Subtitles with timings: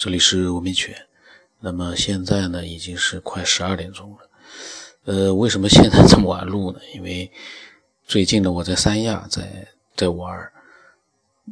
[0.00, 0.96] 这里是文明犬。
[1.58, 4.18] 那么现在呢，已经是快十二点钟了。
[5.04, 6.80] 呃，为什么现在这么晚录呢？
[6.94, 7.30] 因为
[8.06, 10.50] 最近呢，我在三亚在在玩，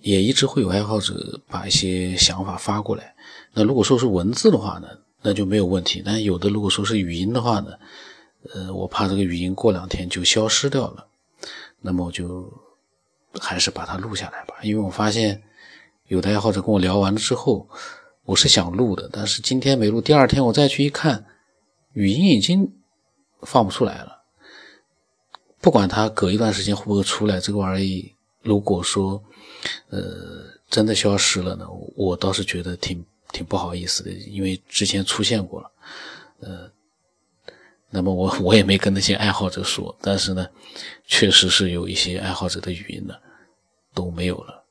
[0.00, 3.16] 也一直会有爱好者把一些想法发过来。
[3.52, 4.86] 那如果说是文字的话呢，
[5.22, 6.00] 那就没有问题。
[6.06, 7.72] 但有的如果说是语音的话呢，
[8.54, 11.04] 呃，我怕这个语音过两天就消失掉了。
[11.80, 12.48] 那么我就
[13.40, 15.42] 还是把它录下来吧，因为我发现
[16.06, 17.68] 有的爱好者跟我聊完了之后。
[18.26, 20.00] 我是想录的，但是今天没录。
[20.00, 21.24] 第二天我再去一看，
[21.92, 22.70] 语音已经
[23.42, 24.24] 放不出来了。
[25.60, 29.22] 不管它隔一段时间会不会出来，这个玩意如果说
[29.90, 35.70] 呃真的消失了呢，我倒是觉得挺挺不好意思的，因为之前出现过了。
[36.40, 36.70] 呃，
[37.90, 40.48] 那么我我也没跟那些爱好者说，但是呢，
[41.06, 43.14] 确实是有一些爱好者的语音呢
[43.94, 44.64] 都没有了，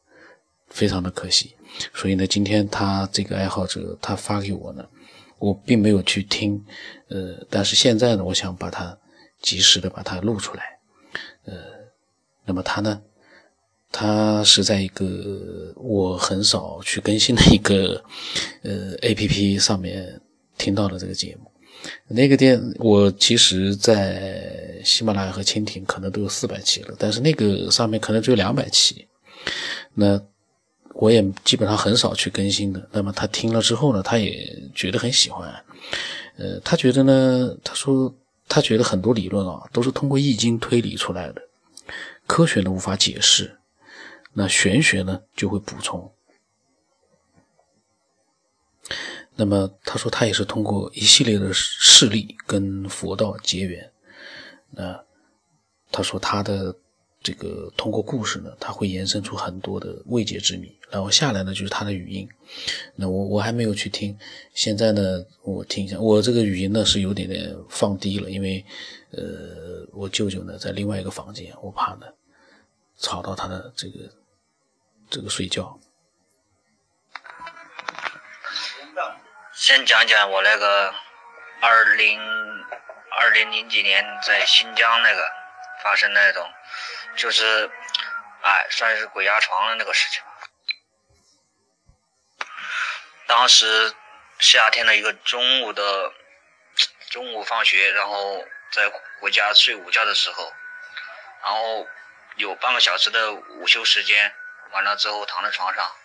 [0.76, 1.56] 非常的可惜。
[1.94, 4.86] 所以呢，今天他这个爱好者他发给我呢，
[5.40, 6.62] 我并没有去听，
[7.10, 8.98] 呃，但是现在呢，我想把它
[9.42, 10.64] 及时的把它录出来，
[11.46, 11.54] 呃，
[12.46, 13.02] 那么他呢，
[13.92, 18.02] 他是在一个我很少去更新的一个
[18.64, 20.22] 呃 A P P 上面
[20.58, 21.52] 听到的这个节目，
[22.08, 29.06] 那个店我其实，在喜马拉雅和蜻蜓可能都有四百期了，但是那个上面可能只有两百期，
[29.94, 30.18] 那。
[30.98, 32.90] 我也基本上很少去更新的。
[32.92, 35.54] 那么他听了之后呢，他也觉得很喜欢。
[36.38, 38.16] 呃，他觉得呢，他说
[38.48, 41.42] 他觉得很多理论啊都是通过易经推理出来的，
[42.26, 43.60] 科学呢无法解释，
[44.34, 46.14] 那玄学呢就会补充。
[49.36, 53.92] 那么他说他也是通过一系列的事例跟佛道结缘。
[54.72, 55.04] 那
[55.92, 56.74] 他说他的。
[57.26, 60.72] 这个通过故事呢，它会延伸出很多的未解之谜。
[60.92, 62.30] 然后下来呢，就是他的语音。
[62.96, 64.16] 那我我还没有去听，
[64.54, 65.98] 现在呢，我听一下。
[66.00, 68.64] 我这个语音呢是有点点放低了，因为
[69.10, 72.06] 呃，我舅舅呢在另外一个房间，我怕呢
[73.00, 74.00] 吵到他的这个
[75.10, 75.80] 这个睡觉。
[79.56, 80.94] 先讲讲我那个
[81.60, 82.20] 二零
[83.18, 85.24] 二零零几年在新疆那个
[85.86, 86.52] 发生那种。
[87.16, 87.70] 就是，
[88.42, 90.24] 哎，算是鬼压床的那个事情。
[93.28, 93.94] 当时
[94.40, 96.12] 夏天的一个中午的
[97.12, 98.92] 中午放学，然后在
[99.22, 100.52] 回家睡午觉的时候，
[101.44, 101.88] 然后
[102.38, 104.36] 有半个小时的午休时间，
[104.72, 105.96] 完了之后躺在床上，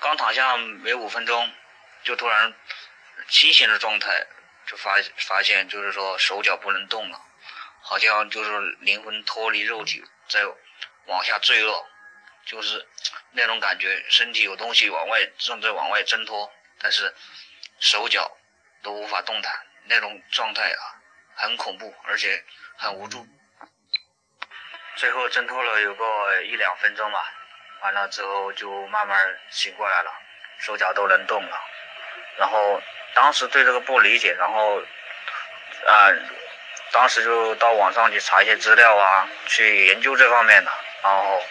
[0.00, 1.50] 刚躺下没五分钟，
[2.04, 2.54] 就突然
[3.28, 4.26] 清醒的状态，
[4.66, 7.20] 就发发现就是说手脚不能动了，
[7.88, 8.50] 好像就是
[8.80, 10.04] 灵魂脱离肉体。
[10.28, 10.44] 在
[11.06, 11.88] 往下坠落，
[12.44, 12.86] 就是
[13.30, 17.14] 那种感觉，身体有东西往外正在往外挣脱，但是
[17.80, 18.30] 手脚
[18.82, 20.84] 都无法动弹，那种状态啊，
[21.34, 22.44] 很恐怖，而且
[22.76, 23.26] 很无助。
[24.96, 27.32] 最后挣脱了有个一两分钟吧，
[27.80, 30.12] 完了之后就慢慢醒过来了，
[30.58, 31.58] 手脚都能动了。
[32.36, 32.82] 然后
[33.14, 34.78] 当时对这个不理解，然后
[35.86, 36.12] 啊。
[36.92, 40.70] 当时就到网上去查一些资料啊，去研究这方面的。
[41.02, 41.44] 然后，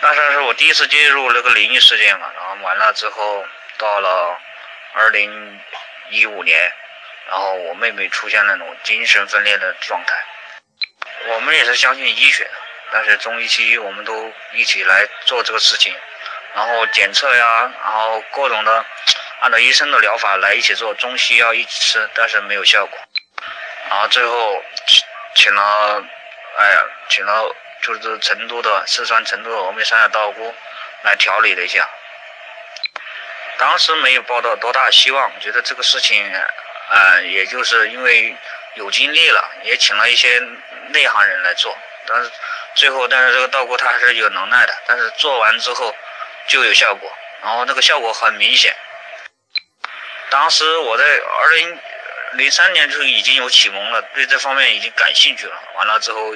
[0.00, 2.30] 那算是我第一次介入那个灵异事件嘛。
[2.36, 3.44] 然后完了之后，
[3.78, 4.38] 到了
[4.94, 5.60] 二零
[6.10, 6.72] 一五年，
[7.28, 10.14] 然后我妹妹出现那种精神分裂的状态。
[11.28, 12.50] 我们也是相信医学的，
[12.92, 15.94] 但是中医西医我们都一起来做这个事情，
[16.54, 18.84] 然后检测呀，然后各种的
[19.40, 22.98] 按照医生的疗法来一起做，中西药一起吃，但是没有效果。
[23.92, 25.04] 然后最后请
[25.34, 26.02] 请了，
[26.56, 30.54] 哎呀，请了就是成都的四川成都峨眉山的道姑
[31.02, 31.86] 来调理了一下。
[33.58, 36.24] 当时没有抱到多大希望，觉得这个事情，
[36.88, 38.34] 啊，也就是因为
[38.76, 40.40] 有经历了，也请了一些
[40.88, 41.76] 内行人来做。
[42.06, 42.30] 但是
[42.74, 45.94] 最后，但是这个道姑她还是有能耐的，但是做完之后
[46.48, 48.74] 就有效果，然后那个效果很明显。
[50.30, 51.78] 当时我在二零。
[52.34, 55.54] 零三年就已经有启蒙了，对这方面已经感兴趣了。
[55.74, 56.34] 完了之后，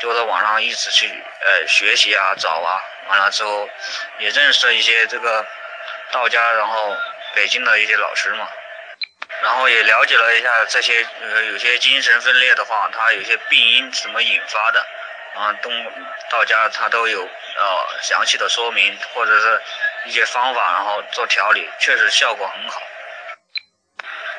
[0.00, 2.82] 就在网上一直去呃学习啊找啊。
[3.08, 3.68] 完了之后，
[4.18, 5.46] 也认识了一些这个
[6.10, 6.96] 道家，然后
[7.34, 8.48] 北京的一些老师嘛。
[9.42, 14.84] 然后也了解了一下这些呃有些精神分裂的话，它有些病因怎么引发的，
[15.34, 15.92] 啊东
[16.30, 19.62] 道家它都有呃详细的说明或者是
[20.06, 22.82] 一些方法，然后做调理，确实效果很好。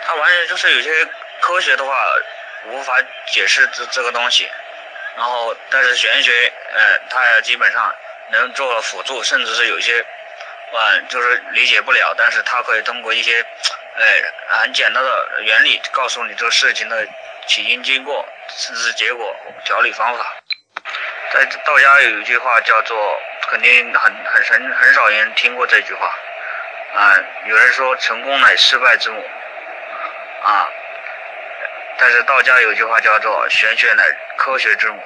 [0.10, 1.08] 它完全就是有些
[1.40, 1.96] 科学的话
[2.66, 4.50] 无法解释这这个东西，
[5.16, 7.96] 然后但是玄学，呃，它基本上
[8.32, 10.04] 能做辅助，甚至是有些
[10.74, 13.40] 嗯，就是理解不了，但是他可以通过一些，
[13.98, 14.22] 哎，
[14.62, 17.08] 很简单的原理告诉你这个事情的
[17.46, 20.36] 起因、经过、甚至结果、调理方法。
[21.32, 23.22] 在道家有一句话叫做，
[23.52, 26.08] 肯定很很很很少人听过这句话，
[26.96, 27.16] 啊，
[27.46, 29.24] 有人说成功乃失败之母，
[30.42, 30.68] 啊，
[31.98, 34.04] 但是道家有句话叫做玄学乃
[34.38, 35.02] 科学之母。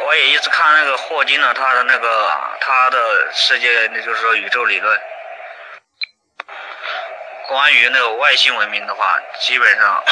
[0.00, 5.00] 我也一直看那个霍金呢，他的那个他的世界，那就是说宇宙理论，
[7.48, 10.04] 关于那个外星文明的话，基本上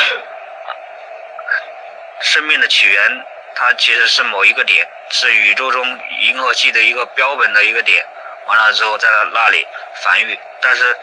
[2.20, 3.24] 生命的起源。
[3.54, 5.84] 它其实是某一个点，是宇宙中
[6.20, 8.06] 银河系的一个标本的一个点，
[8.46, 10.38] 完了之后在那里繁育。
[10.60, 10.96] 但是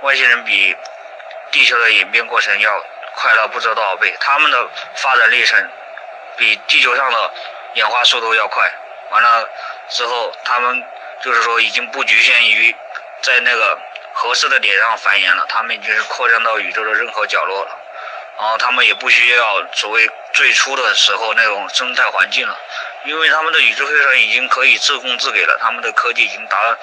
[0.00, 0.74] 外星人比
[1.50, 2.84] 地球的演变过程要
[3.14, 5.68] 快了不知道多少倍，他们的发展历程
[6.36, 7.34] 比地球上的
[7.74, 8.70] 演化速度要快。
[9.10, 9.48] 完了
[9.88, 10.84] 之后，他们
[11.22, 12.74] 就是说已经不局限于
[13.22, 13.78] 在那个
[14.12, 17.78] 合适的点上繁衍了，他们已经是扩张到宇宙的任何角落了。
[18.36, 22.56] 然后他们也不需要所谓最初的时候那种生态环境了，
[23.04, 26.78] 因为他们的宇宙飞船已经可以自供自给了，他们的科技已经达到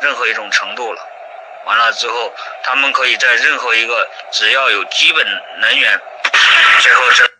[0.00, 1.00] 任何一种程度了。
[1.68, 2.34] 完了之后，
[2.64, 5.24] 他们可以在任何一个只要有基本
[5.60, 6.00] 能源，
[6.80, 7.30] 最后是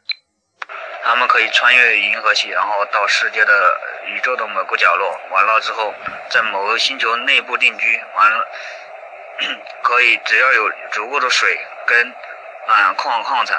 [1.03, 5.19] 他们可以穿越银河系，然后到世界的宇宙的某个角落。
[5.31, 5.95] 完了之后，
[6.29, 8.01] 在某个星球内部定居。
[8.15, 8.47] 完了，
[9.83, 12.15] 可以只要有足够的水跟。
[12.69, 13.59] 啊，矿矿产，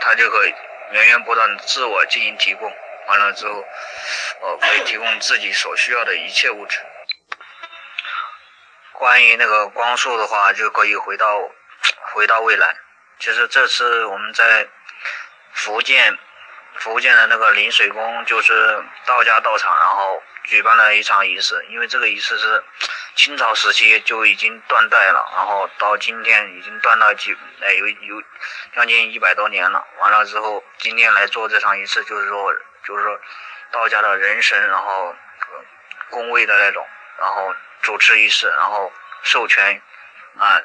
[0.00, 0.54] 它就可以
[0.90, 2.70] 源源不断的自我进行提供，
[3.06, 3.64] 完了之后，
[4.42, 6.80] 呃，可以提供自己所需要的一切物质。
[8.94, 11.50] 关于那个光速的话，就可以回到
[12.14, 12.76] 回到未来。
[13.18, 14.66] 其实这次我们在
[15.52, 16.18] 福建
[16.78, 22.64] 福建的那个临水宫，就是道家道场，然后举办了一场仪式，因为这个仪式是。
[23.16, 27.32] 清朝时期就已经断代了，然后到今天已经断到几
[27.62, 28.20] 哎有有
[28.74, 29.86] 将近一百多年了。
[30.00, 32.52] 完了之后，今天来做这场仪式，就是说
[32.82, 33.20] 就是说
[33.70, 35.14] 道家的人神，然后
[36.10, 36.84] 宫位的那种，
[37.20, 38.92] 然后主持仪式，然后
[39.22, 39.80] 授权
[40.36, 40.60] 啊。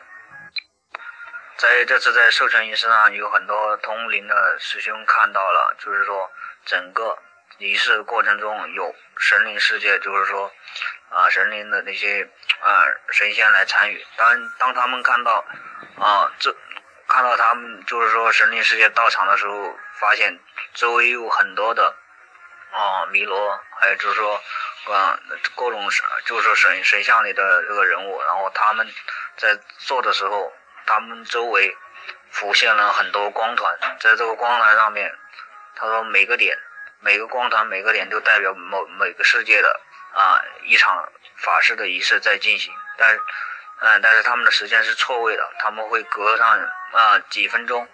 [1.58, 6.32] 在这次在授权仪式上，有很多通灵的师兄看到了，就是说
[6.66, 7.20] 整个
[7.60, 10.52] 仪式过程中有神灵世界，就是说。
[11.10, 12.30] 啊，神灵的那些
[12.62, 14.06] 啊神仙来参与。
[14.16, 15.44] 当当他们看到
[15.98, 16.56] 啊这
[17.08, 20.40] 看到他们就是说神灵世界到场的时候，发现
[20.76, 21.96] 周围有很多的
[22.72, 24.36] 啊弥罗，还有就是说
[24.86, 25.20] 啊
[25.56, 28.22] 各种神，就是神神像里的这个人物。
[28.22, 28.88] 然后他们
[29.38, 30.54] 在做的时候，
[30.86, 31.76] 他们周围
[32.32, 35.16] 浮现了很多光团，在这个光团上面，
[35.76, 36.58] 他说每个点
[37.00, 39.80] 每个光团每个点都代表某每个世界的。
[40.12, 41.08] 啊，一场
[41.38, 43.22] 法事的仪式在进行，但是，
[43.80, 46.60] 嗯，但是他们的时间是错位的，他们会隔上
[46.94, 47.88] 啊几分钟，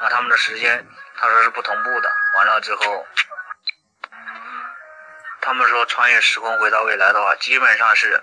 [0.00, 2.12] 啊，他们的时间他说是不同步的。
[2.36, 3.04] 完了之后，
[5.42, 8.22] 他们说穿越时空回到未来的话，基本上是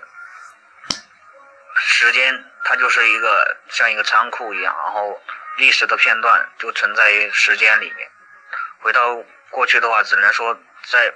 [1.76, 5.22] 时间它就是一个像一个仓库一样，然后
[5.58, 8.10] 历史的片段就存在于时间里面。
[8.80, 10.58] 回到过去的话，只能说
[10.88, 11.14] 在。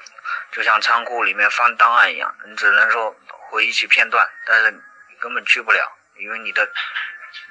[0.53, 3.15] 就像仓库里面放档案一样，你只能说
[3.51, 6.71] 回忆起片段，但是你根本去不了，因为你的，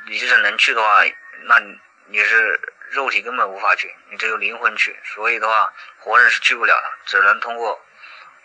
[0.07, 1.03] 你就是能去的话，
[1.43, 2.59] 那你你是
[2.91, 7.85] 肉体根本无法去，你只有灵魂去，所以的话，活人是去不了的，只能通过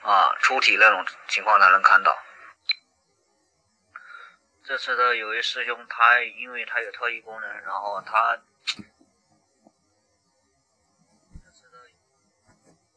[0.02, 2.16] 啊出体那种情况才能看到。
[4.64, 8.38] 这次的有位师兄，他因为他有特异功能，然后他
[11.42, 11.88] 这次的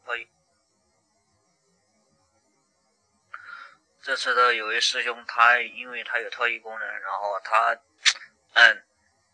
[0.05, 0.27] 特异。
[4.01, 7.79] 这次的有位师兄，他因为他有特异功能，然后他，
[8.53, 8.83] 嗯，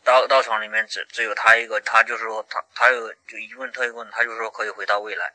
[0.04, 5.34] 道道场里面只只有他一个，他就是说他他有就一问特异功能，他就说可以回到未来，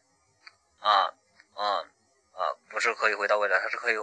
[0.80, 1.14] 啊
[1.56, 1.84] 啊
[2.34, 3.96] 啊，不是可以回到未来，他是可以，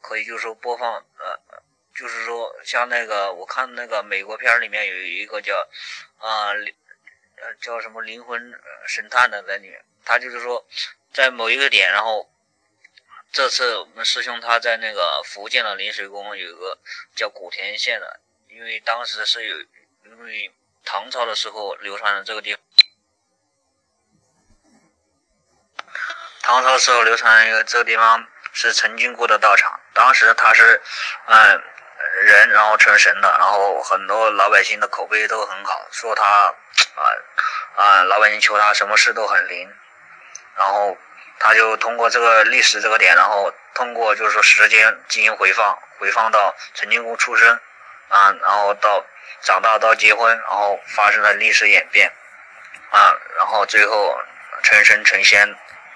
[0.00, 1.62] 可以就是说播放，呃，
[1.94, 5.54] 就是说像那个我看那个美国片里面有一个叫
[6.18, 6.52] 啊，
[7.36, 10.66] 呃叫什么灵魂神探的在里面，他就是说
[11.12, 12.28] 在某一个点，然后。
[13.32, 16.76] 这次我们师兄他在那个福建的临水宫有个
[17.14, 19.56] 叫古田县的，因为当时是有，
[20.04, 20.52] 因为
[20.84, 22.60] 唐朝的时候流传的这个地方，
[26.50, 30.82] 唐朝时候流传一个这个地方是陈金姑的道场，当时他是，
[31.26, 31.62] 嗯，
[32.24, 37.02] 人然后成神的，然后很多老百姓的口碑都很好，说他，啊
[37.76, 39.72] 啊，老百姓求他什么事都很灵，
[40.56, 40.98] 然后。
[41.42, 47.58] 他就通过这个历史这个点，然后通过就是说时间进行回放，回放到陈金姑出生
[48.08, 49.02] 啊，然后到
[49.40, 52.12] 长大到结婚，然后发生了历史演变
[52.90, 54.20] 啊，然后最后
[54.62, 55.48] 成神成仙，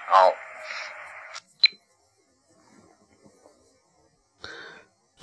[0.07, 0.35] 然后。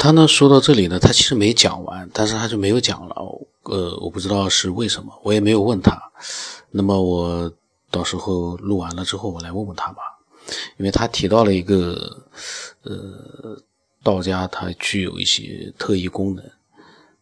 [0.02, 3.14] 他呢说到这里呢，他其实没讲完，但是他就没有讲了。
[3.62, 5.96] 呃，我不知道是为什么，我也没有问他。
[6.72, 7.52] 那么我
[7.88, 10.02] 到时候录完了之后，我来问问他吧。
[10.76, 12.20] 因为他提到了一个，
[12.82, 13.56] 呃，
[14.02, 16.44] 道家它具有一些特异功能，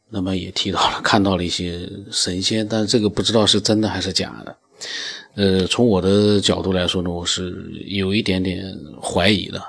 [0.09, 4.57] 那么也提到了看到了一些神仙，但是这个不知道是真的还是假的。
[5.35, 7.55] 呃，从我的角度来说呢，我是
[7.89, 9.63] 有一点点怀疑的。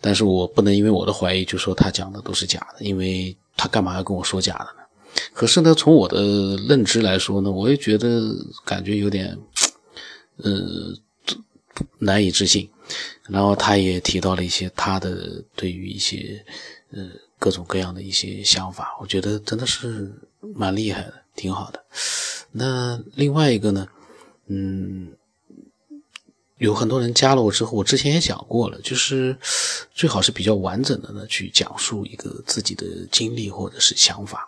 [0.00, 4.80] 但是我不能因为我的怀疑就说他讲的都是假的，因为他干嘛要跟我说假的呢？
[5.34, 8.32] 可是呢，从我的认知来说呢，我也觉得
[8.64, 9.36] 感觉有点，
[10.36, 10.94] 呃，
[11.98, 12.68] 难以置信。
[13.28, 16.44] 然后他也提到了一些他的对于一些
[16.92, 17.06] 呃
[17.38, 20.10] 各种各样的一些想法，我觉得真的是
[20.54, 21.84] 蛮厉害的，挺好的。
[22.52, 23.86] 那另外一个呢，
[24.46, 25.12] 嗯。
[26.60, 29.34] 有很多人加了我之后，我之前也讲过了，就是
[29.94, 34.46] 最好是比较完整的呢去讲述一个自己的经历或者是想法，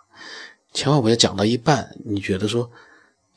[0.75, 2.69] 千万不要讲到一半，你觉得说，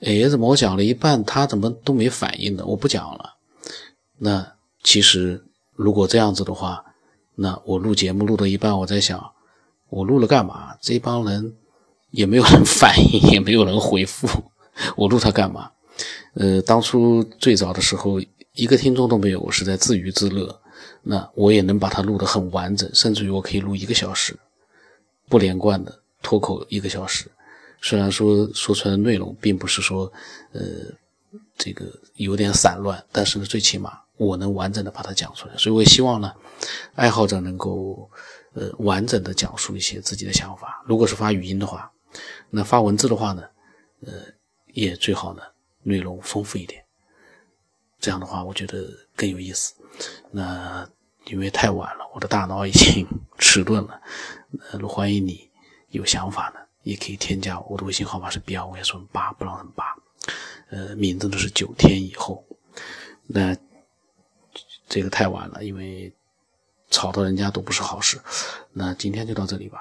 [0.00, 2.64] 哎，怎么我讲了一半，他怎么都没反应呢？
[2.66, 3.36] 我不讲了。
[4.18, 4.52] 那
[4.82, 5.42] 其实
[5.74, 6.84] 如果这样子的话，
[7.36, 9.32] 那我录节目录到一半，我在想，
[9.88, 10.76] 我录了干嘛？
[10.82, 11.54] 这帮人
[12.10, 14.28] 也没有人 反应，也没有人回复，
[14.96, 15.70] 我录它干嘛？
[16.34, 18.20] 呃，当初最早的时候。
[18.56, 20.60] 一个听众都没有，我是在自娱自乐。
[21.02, 24.36] 那我也能把它录得很完整，甚至于我可以录一个小时，
[25.28, 27.30] 不连贯的脱口一个小时。
[27.82, 30.10] 虽然说说出来的内容并不是说，
[30.52, 30.60] 呃，
[31.56, 31.84] 这个
[32.14, 35.56] 有点散乱，但是呢，最起码我能完整的把它讲出来。
[35.56, 36.32] 所以我也希望呢，
[36.94, 38.10] 爱好者能够
[38.54, 40.82] 呃完整的讲述一些自己的想法。
[40.86, 41.92] 如果是发语音的话，
[42.48, 43.42] 那发文字的话呢，
[44.00, 44.12] 呃，
[44.72, 45.42] 也最好呢
[45.82, 46.82] 内容丰富一点。
[48.06, 49.74] 这样的话，我觉得更有意思。
[50.30, 50.88] 那
[51.24, 53.04] 因为太晚了，我的大脑已经
[53.36, 54.00] 迟钝了。
[54.70, 55.50] 呃，欢迎你
[55.88, 59.96] 有想法的，也可以添加我的微信号码是 B 二五 S 八不让人八，
[60.70, 62.44] 呃，名字都是九天以后。
[63.26, 63.56] 那
[64.88, 66.14] 这个太晚了，因为
[66.92, 68.20] 吵到人家都不是好事。
[68.72, 69.80] 那今天就到这里吧。